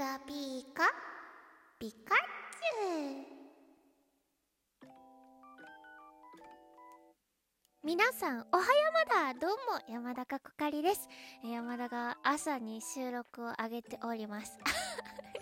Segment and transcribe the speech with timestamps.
[0.00, 0.84] カピカ
[1.78, 3.26] ピカチュウ。
[7.84, 8.62] 皆さんおは
[9.10, 9.38] 山だ。
[9.38, 9.56] どうも
[9.92, 11.06] 山田かこかりです。
[11.44, 14.58] え山田が朝に収録を上げております。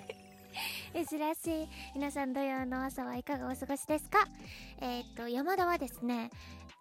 [0.92, 1.06] 珍
[1.36, 1.68] しい。
[1.94, 4.26] 皆さん土曜の朝はいかがお過ごしですか？
[4.80, 6.32] えーっと山田はですね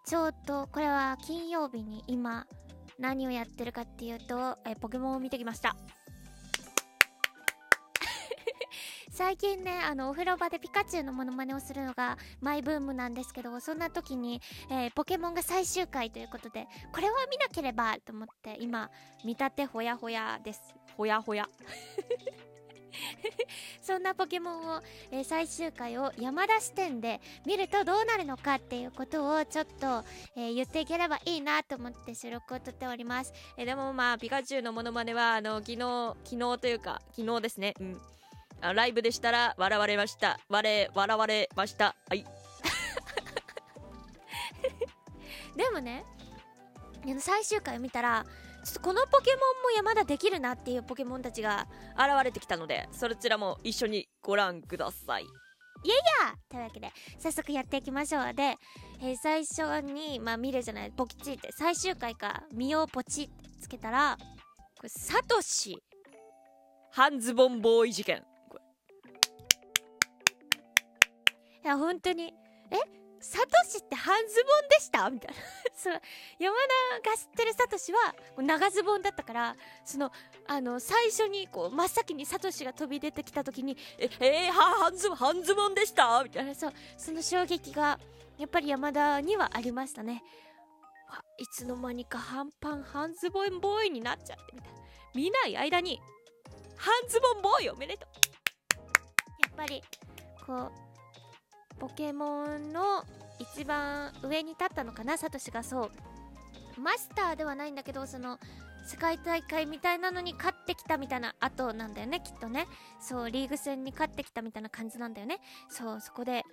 [0.03, 2.47] ちょうどこれは金曜日に今
[2.97, 5.75] 何をやってるかっていうと、えーポケモンを見てきました。
[9.17, 18.91] 最近ねあのお風呂場でピカチュウのモノマネをするのがマイブームなんですけどそんな時に、えーポケモンが最終回ということでこれは見なければと思って今
[19.25, 20.61] 見立てほやほやです。
[20.95, 21.49] ほやほや。
[23.81, 30.03] そんなポケモンを、えー最終回を山田視点で見るとどうなるのかっていうことをちょっと、
[30.35, 33.33] えー言っていければいいなと思って収録を撮っております。
[33.57, 37.73] えでもまあピカチュウのモノマネはあの昨日昨日というか昨日ですね。
[37.79, 37.99] うん
[38.61, 40.39] あライブでしたら笑われました。
[40.49, 41.95] 我笑われました。
[42.09, 42.25] はい。
[45.55, 46.03] でもね
[47.19, 48.25] 最終回を見たら
[48.63, 55.25] ちょっとこのポケモンも山田できるなっていうポケモンたちが現れてきたのでそちらも一緒にご覧ください。
[56.23, 58.33] あというわけで早速やっていきましょう。
[58.33, 58.55] で、
[59.01, 64.17] えー最初にまあ見るじゃないポキチって最終回か見ようポチってつけたら
[64.77, 65.81] これサトシ。
[66.91, 68.23] 半ズボンボーイ事件
[71.67, 72.33] や本当に。
[72.71, 72.77] え
[73.19, 75.09] サトシって半ズボンでした？
[75.09, 75.37] みたいな。
[75.75, 76.01] そう
[76.39, 76.55] 山
[77.03, 80.11] 田が知ってるサトシは長ズボンだったからその
[80.47, 86.23] あの最初にこう真っ先にサトシが飛び出てきた時にええー、半ズボン半ズボンでした？
[86.23, 86.53] みたいな。
[86.55, 87.99] そうその衝撃が
[88.37, 90.23] やっぱり山田にはありましたね。
[91.39, 94.77] いつの間にか半パン半ズボンボーイになっちゃってみたいな。
[95.15, 95.99] 見ない間に
[96.75, 98.09] 半ズボンボーイおめでとう。
[99.43, 99.81] やっぱり
[100.45, 100.71] こう
[101.79, 103.03] ポケモンの
[103.39, 105.17] 一番上に立ったのかな？
[105.17, 105.91] サトシがそ
[106.77, 106.81] う。
[106.81, 108.39] マスターではないんだけどその
[108.85, 112.67] 世界大会みたいなのに勝ってきたみたいな後なんだよねきっとね。
[112.99, 115.39] そうリーグ戦に勝ってきたみたいな感じなんだよね。
[115.69, 116.43] そうそこでやっ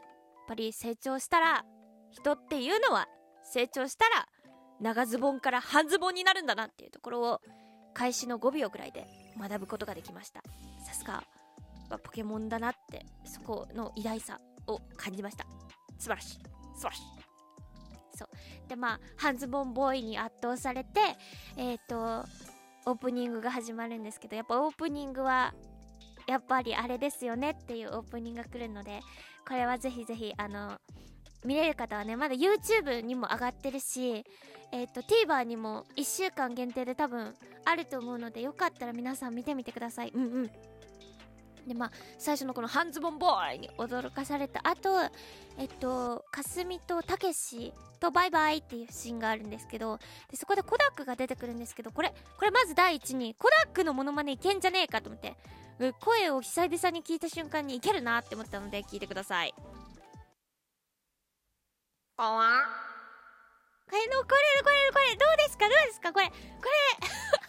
[0.49, 1.65] ぱり成長したら
[2.11, 3.07] 人っていうのは
[3.45, 4.27] 成長したら
[4.81, 7.41] 長ズボンから半ズボンになるんだなっていうところを
[7.95, 9.07] 開始の5秒ぐらいで
[9.39, 10.43] 学ぶことができました。
[10.85, 11.23] さすが
[12.03, 14.41] ポケモンだなってそこの偉大さ。
[14.67, 15.47] を感じました。
[15.99, 16.39] 素晴らしい。
[16.75, 17.03] 素晴らしい。
[18.17, 18.29] そう。
[18.69, 21.01] でまあ半ズボンボーイに圧倒されて
[21.57, 22.25] えっ、と
[22.87, 25.55] オープニングが始まるんですけどやっぱオープニングは
[26.27, 29.01] やっぱりあれですよねっていうオープニングが来るので
[29.47, 30.79] これはぜひぜひあの
[31.45, 34.25] 見れる方はねまだ YouTube にも上がってるし
[34.73, 40.13] えっ、と TVer にも1週間限定で多分あると思うのでよかったら皆さん見てみてください。
[40.15, 40.51] うんうん。
[41.67, 45.01] でまあ最初のこの半ズボンボーイに驚かされた後
[45.59, 49.99] えっとかすみとたけしとバイバイっていうシーンがあるんですけど
[50.31, 55.35] でそこでコダックが出てくるんですけどこれこれまず第一にコダックのモノマネいけんじゃねえかと思って
[55.81, 59.55] う声を久々に聞いた瞬間にいけるなって思ったので聞いてください。
[62.17, 65.65] これのこれこれこれどうですか？
[65.69, 66.13] どうですか？
[66.13, 66.39] これこれ
[67.01, 67.44] 結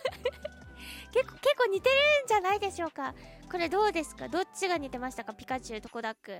[1.65, 1.95] 構似てる
[2.25, 3.13] んじゃないでしょうか。
[3.51, 4.27] これどうですか？
[4.27, 5.33] どっちが似てましたか？
[5.33, 6.39] ピカチュウとコダック。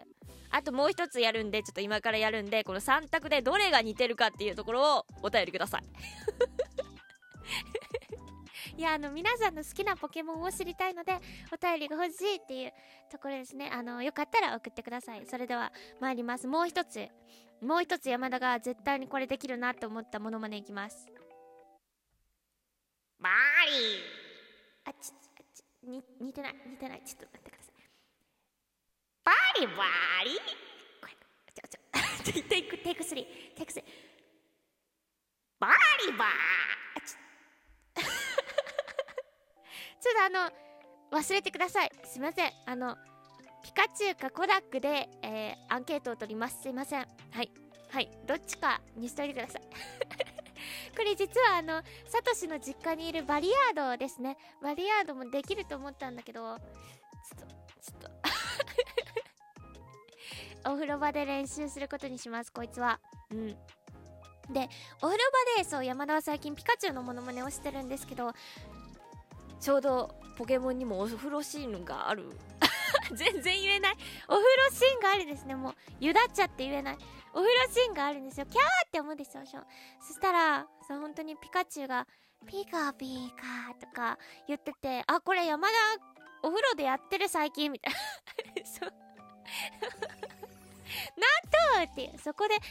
[0.52, 5.84] あともう一つやるんでちょっと今からやるんでこの3択でどれが似てるかっていうところをお便りください。
[8.78, 11.18] いやあの皆さんの好きなポケモンを知りたいので
[11.52, 12.74] お便りが欲しいっていう
[13.10, 13.70] ところですね。
[13.72, 15.26] あのよかったら送ってください。
[15.26, 15.72] それでは
[16.02, 16.48] 参ります。
[16.48, 17.08] もう一つ。
[17.62, 21.08] もう一つ山田が絶対にこれできるなと思ったモノマネいきます。
[23.20, 23.32] バー
[24.20, 24.25] リ
[24.86, 27.02] あちあちに似てない似てない。
[27.06, 27.74] ちょっと待ってください。
[29.24, 29.74] バリバ
[30.24, 30.36] リ？
[31.02, 31.14] これ
[31.54, 33.16] ちょちょ テイクテイク3
[33.56, 33.84] テイク3
[35.60, 35.70] バ
[36.08, 36.30] リバー？
[40.02, 40.52] ちょっとあの
[41.20, 41.92] 忘れてください。
[42.06, 42.52] すいません。
[42.66, 42.98] あの
[43.64, 46.62] ピカチュウかコダックで、えーアンケートを取ります。
[46.62, 47.08] すいません。
[47.32, 47.52] はい。
[47.90, 48.12] はい。
[48.28, 49.62] どっちかにしといてください。
[50.96, 54.38] これ実はあのサトシの実家にいるバリヤードですね。
[54.62, 56.60] バリヤードもできると思ったんだけどちょっ
[57.40, 57.46] と
[57.82, 58.10] ちょっと。
[60.72, 63.00] お風呂場で練習することにしますこいつは。
[63.32, 63.48] うん。
[63.48, 64.70] で
[65.02, 68.34] お風呂場でそう山田は最近ピカチュウのモノマネをしてるんですけど
[69.60, 72.30] ちょうどポケモンにもお風呂シーンがある。
[73.14, 73.98] 全然言えない。
[74.28, 75.56] お風呂シーンがあるんですね。
[75.56, 76.98] もうゆだっちゃって言えない。
[77.34, 78.46] お風呂シーンがあるんですよ。
[78.46, 79.66] キャーって思うんですよそう
[80.02, 82.08] そしたらそう本当にピカチュウが
[82.48, 84.18] 「ピカピカ」とか
[84.48, 85.74] 言っててあこれ山田
[86.44, 88.00] お風呂でやってる最近みたいな。
[88.66, 88.94] そう。
[91.18, 91.26] 納
[91.74, 92.62] 豆っていうそこで納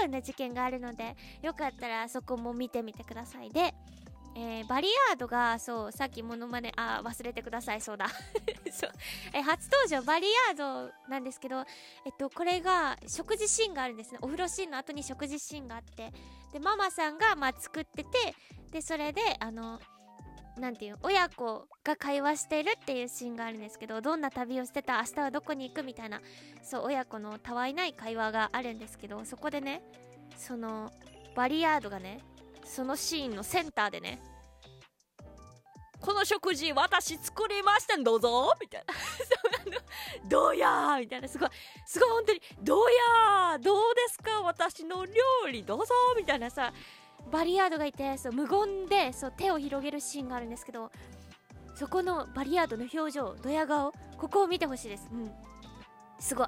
[0.00, 3.50] 豆な事件があるのでよかったらそこも見てみてください。
[3.50, 3.74] で
[4.40, 8.06] えー、バリアードがそうさっきモノマネあ忘れてくださいそうだ。
[8.70, 8.90] そう。
[9.32, 11.64] え初登場バリアードなんですけど
[12.04, 14.18] えっとこれが食事シーンがあるんですね。
[14.22, 16.12] お風呂シーンの後に食事シーンがあって。
[16.52, 18.34] でママさんがまあ作ってて
[18.70, 19.80] でそれであの
[20.56, 26.20] なんていう親子が会話してるっていうシーンがあるんですけどどんな旅をしてた明日はどこに行くみたいな
[26.62, 29.82] そう親子のたわいない会話があるんですけどそこでね
[30.36, 30.92] その
[31.36, 32.20] バリアードがね
[32.68, 34.20] そのシーンのセンターでね
[36.00, 38.94] この食事私作りましたどうぞみたいな。
[38.94, 39.78] そう
[40.22, 41.28] あのどうやーみたいな。
[41.28, 41.48] すごい
[41.86, 42.84] すごい本当にどう
[43.50, 45.12] やーどうですか私の料
[45.50, 46.50] 理どうぞみたいな。
[46.50, 46.72] さ
[47.32, 50.90] バリアードがいてそう無言でそう手を広げるシーンがあるんですけど
[51.74, 55.08] そこのバリアードの表情ドヤ顔ここを見てほしいです。
[55.10, 55.34] うん。
[56.20, 56.46] すごい。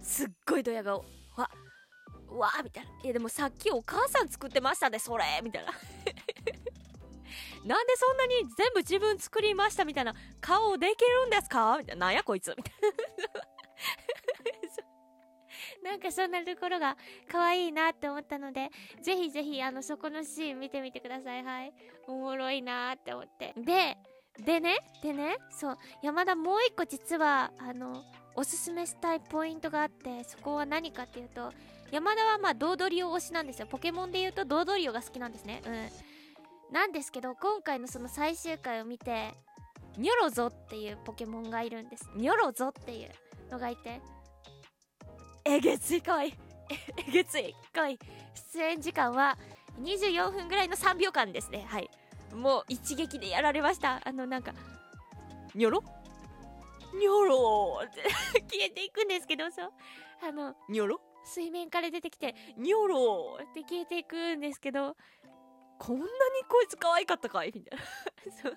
[0.00, 1.04] すっごいドヤ顔。
[1.36, 1.50] わ
[2.30, 2.90] わーみたいな。
[3.02, 5.24] いやでもさっきお母さん作ってましたねそれ。
[5.42, 5.72] みたいな。
[7.64, 10.14] なんでそんなに全部自分作りましたみたいな。
[10.40, 11.76] 顔できるんですか？
[11.78, 12.06] みたいな。
[12.06, 12.54] なんやこいつ。
[12.56, 12.74] みたい
[15.82, 15.90] な。
[15.90, 16.96] なんかそんなところが
[17.30, 18.70] 可愛いなって思ったので
[19.02, 21.44] ぜひぜひあのそこのシーン見てみてください。
[21.44, 21.72] はい。
[22.08, 23.54] おもろいなって思って。
[23.56, 23.96] で
[24.44, 25.78] でねでねそう。
[26.02, 31.52] 山田もう一個実はあのおすすめしたいポイントがあってそこは何かっていうと
[31.90, 33.66] 山田はまあドードリオ推しなんですよ。
[33.66, 35.62] ポケモンで言うとドードリオが好きなんですね。
[35.66, 36.72] うん。
[36.74, 39.34] なんですけど今回のその最終回を見て
[39.96, 42.10] ニョロゾっていうポケモンがいるんです。
[42.16, 43.10] ニョロゾっていう
[43.50, 44.00] のがいて
[45.44, 46.30] えげついかわい。
[46.30, 46.34] い
[47.08, 47.94] えげついかわい。
[47.94, 47.98] い
[48.52, 49.38] 出演時間は
[49.80, 51.64] 24分ぐらいの3秒間ですね。
[51.68, 51.90] はい。
[52.34, 54.00] もう一撃でやられました。
[54.04, 54.52] あのなんか
[55.54, 55.84] ニョロ？
[56.94, 58.02] ニョロって。
[58.50, 59.72] 消えていくんですけどそう。
[60.20, 61.00] あのニョロ？
[61.26, 64.96] 水面から出てきてニョロって消えていくんですけど
[65.78, 66.08] こんなに
[66.48, 67.52] こいつ可愛かったかい？
[67.54, 68.50] みたいな。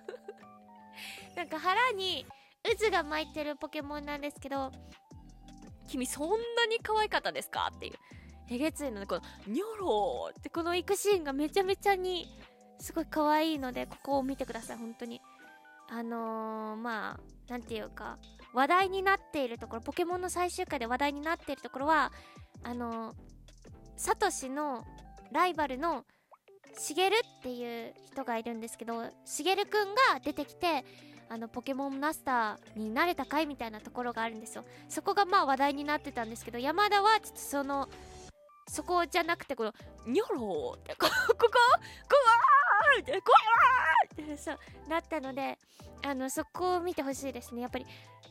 [1.35, 2.25] なんか腹に
[2.79, 4.71] 渦が巻いてるポケモンなんですけど
[5.87, 7.69] 君そんなに可愛かったですか？
[7.75, 7.93] っていう。
[8.51, 12.27] えげついのでこのニョローってこの行くシーンがめちゃめちゃに
[12.79, 15.21] すごい可愛いのでここを見てください本当に。
[15.91, 18.17] あのー、まあなんていうか
[18.53, 22.11] 話題になっているところポケモンの最終回で話題になっているところは
[22.63, 23.13] あの、
[23.95, 24.85] サトシの
[25.31, 26.05] ライバルの
[26.77, 30.85] しげるっていう人がいるんですけどしげるくんが出てきて
[31.29, 34.63] あのポケモンマスターになれたかいみたいなところがあるんですよ。
[34.87, 37.87] そこがまあ話題になってたんですけど山田はちょっとその
[38.67, 39.73] そこじゃなくてこの
[40.07, 45.59] ニョローって こここここーってこーってそうなったので
[46.03, 47.61] あのそこを見てほしいですね。
[47.61, 47.85] やっぱり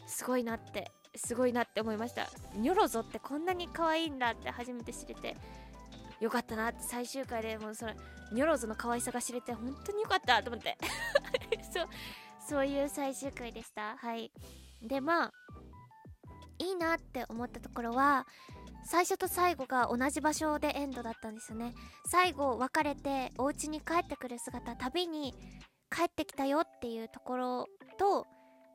[0.07, 0.91] すごいなって。
[1.15, 2.29] すごいなって思いました。
[2.55, 5.37] ニョロゾってこんなに可愛いんだって初めて知れて
[6.21, 7.93] よかったなって最終回でもうその
[8.33, 10.77] ニョロズの可愛さが知れて本当によかったと思って。
[11.73, 11.87] そう
[12.49, 13.97] そういう最終回でした。
[13.97, 14.33] はい。
[14.83, 15.33] でまあ
[16.59, 18.27] いいなって思ったところは
[18.85, 21.75] 最初と最後が同じ場所でエンドだったんですよね。
[22.07, 25.35] 最後別れてお家に帰ってくる姿旅に
[25.91, 27.67] 帰ってきたよっていうところ
[27.99, 28.27] と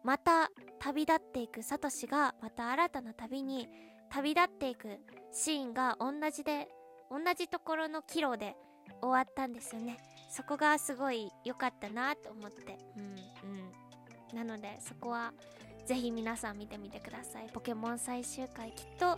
[0.03, 3.67] また旅立っていくサトシがまた新たな旅に
[4.09, 4.99] 旅立っていく
[5.31, 6.67] シーンが同じで
[7.09, 8.55] 同じところの岐路で
[9.01, 9.97] 終わったんですよね。
[10.29, 12.77] そこがすごい良かったなと思って。
[12.97, 13.49] うん
[14.31, 14.37] うん。
[14.37, 15.33] なのでそこは
[15.85, 17.49] ぜひ皆さん見てみてください。
[17.53, 19.17] ポケモン最終回きっと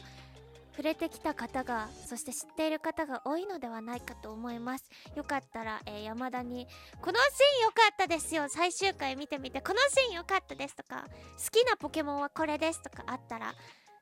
[0.75, 4.83] 触れてきた方がそして知っている方が多いのではないかと思います。
[5.15, 6.67] よかったら、えー、山田に
[7.01, 8.47] 「このシーン良かったですよ。
[8.49, 11.05] 最終回見てみてこのシーン良かったです」とか
[11.41, 13.53] 「好きなポケモンはこれです」とかあったら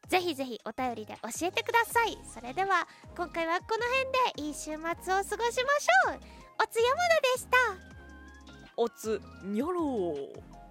[0.08, 2.18] ぜひぜひお便りで教えてください。
[2.34, 6.20] それでは今回はこの辺でいい週末を過ごしましょう。
[6.63, 7.58] おつ山田でした。
[8.75, 10.62] おつにょろー。